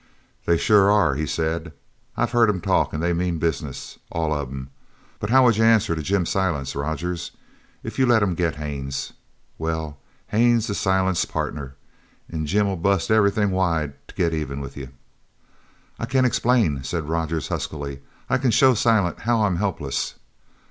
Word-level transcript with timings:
"They 0.45 0.57
sure 0.57 0.89
are," 0.89 1.13
he 1.13 1.27
said. 1.27 1.73
"I've 2.17 2.31
heard 2.31 2.49
'em 2.49 2.59
talk, 2.59 2.91
an' 2.91 3.01
they 3.01 3.13
mean 3.13 3.37
business. 3.37 3.99
All 4.11 4.33
of 4.33 4.49
'em. 4.49 4.71
But 5.19 5.29
how'd 5.29 5.55
you 5.57 5.63
answer 5.63 5.93
to 5.93 6.01
Jim 6.01 6.25
Silent, 6.25 6.73
Rogers? 6.73 7.29
If 7.83 7.99
you 7.99 8.07
let 8.07 8.23
'em 8.23 8.33
get 8.33 8.55
Haines 8.55 9.13
well, 9.59 9.99
Haines 10.29 10.67
is 10.71 10.79
Silent's 10.79 11.25
partner 11.25 11.75
an' 12.31 12.47
Jim'll 12.47 12.77
bust 12.77 13.11
everything 13.11 13.51
wide 13.51 13.93
to 14.07 14.15
get 14.15 14.33
even 14.33 14.59
with 14.59 14.75
you." 14.75 14.89
"I 15.99 16.07
c'n 16.07 16.25
explain," 16.25 16.83
said 16.83 17.07
Rogers 17.07 17.49
huskily. 17.49 18.01
"I 18.27 18.39
c'n 18.39 18.49
show 18.49 18.73
Silent 18.73 19.19
how 19.19 19.43
I'm 19.43 19.57
helpless." 19.57 20.15